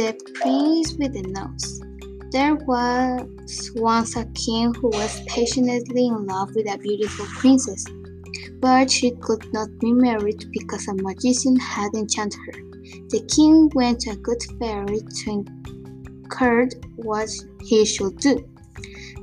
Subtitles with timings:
[0.00, 1.82] The Prince with the Nose.
[2.30, 7.84] There was once a king who was passionately in love with a beautiful princess,
[8.60, 12.62] but she could not be married because a magician had enchanted her.
[13.10, 15.44] The king went to a good fairy to
[16.24, 17.28] inquire what
[17.60, 18.36] he should do.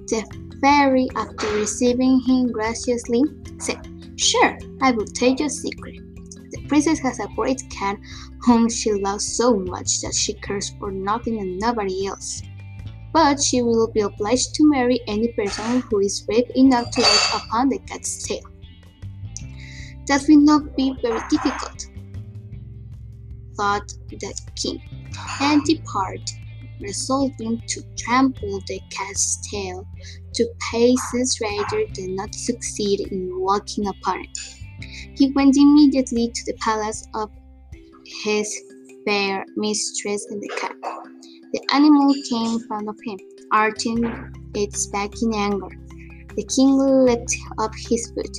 [0.10, 0.22] The
[0.62, 3.24] fairy, after receiving him graciously,
[3.58, 3.82] said,
[4.16, 6.02] Sure, I will tell you a secret.
[6.68, 7.98] Princess has a great cat
[8.42, 12.42] whom she loves so much that she cares for nothing and nobody else.
[13.14, 17.44] But she will be obliged to marry any person who is brave enough to walk
[17.44, 18.44] upon the cat's tail.
[20.08, 21.88] That will not be very difficult,
[23.56, 24.82] thought the king,
[25.42, 26.30] and departed,
[26.80, 29.86] resolving to trample the cat's tail
[30.34, 34.57] to pieces rather than not succeed in walking upon it.
[35.16, 37.32] He went immediately to the palace of
[38.24, 38.56] his
[39.06, 40.76] fair mistress and the cat.
[41.54, 43.18] The animal came in front of him,
[43.52, 44.04] arching
[44.54, 45.70] its back in anger.
[46.36, 48.38] The king lifted up his foot,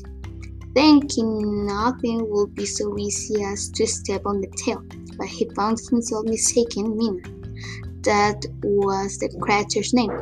[0.75, 4.83] thinking nothing would be so easy as to step on the tail,
[5.17, 8.02] but he found himself mistaken Minon.
[8.02, 10.12] That was the creature's name.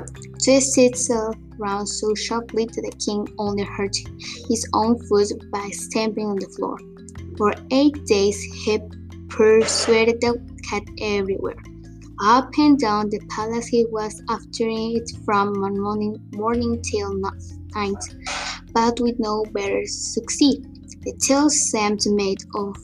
[0.43, 3.97] Twisted itself round so sharply that the king only hurt
[4.49, 6.79] his own foot by stamping on the floor.
[7.37, 8.79] For eight days he
[9.29, 11.57] persuaded the cat everywhere.
[12.23, 18.05] Up and down the palace he was after it from morning, morning till night,
[18.73, 20.57] but with no better success.
[21.03, 22.77] The tail seemed made of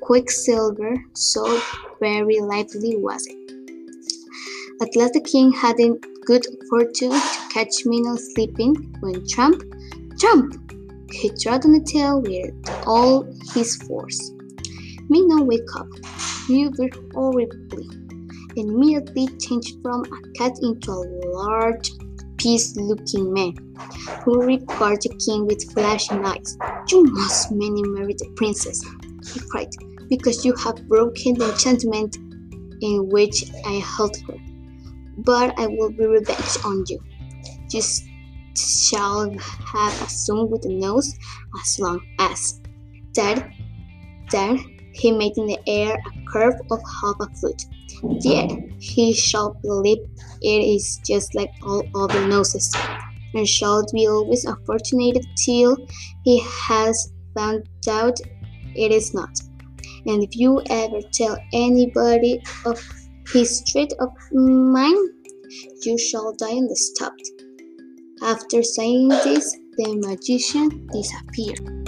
[0.00, 1.60] quicksilver, so
[2.00, 3.38] very lively was it.
[4.82, 9.62] At last the king had the good fortune to catch Minon sleeping when Trump,
[10.18, 10.54] Trump,
[11.10, 12.54] he trod on the tail with
[12.86, 14.30] all his force.
[15.08, 15.88] Minon woke up,
[16.48, 16.76] mewed
[17.12, 17.88] horribly,
[18.56, 21.90] and immediately changed from a cat into a large,
[22.38, 23.54] peace-looking man,
[24.24, 26.56] who regarded the king with flashing eyes.
[26.88, 28.82] You must marry the princess,
[29.32, 29.70] he cried,
[30.08, 32.16] because you have broken the enchantment
[32.80, 34.36] in which I held her.
[35.18, 36.98] But I will be revenge on you.
[37.70, 37.82] You
[38.56, 41.14] shall have a son with a nose
[41.60, 42.60] as long as.
[43.14, 43.50] That,
[44.30, 44.58] Then
[44.94, 47.62] he made in the air a curve of half a foot.
[48.20, 49.98] Yet he shall believe
[50.40, 52.74] it is just like all other noses,
[53.34, 55.76] and shall be always unfortunate till
[56.24, 58.18] he has found out
[58.74, 59.30] it is not.
[60.06, 62.82] And if you ever tell anybody of
[63.32, 65.08] his trait of mine,
[65.82, 67.18] you shall die spot.
[68.22, 71.81] After saying this, the magician disappeared.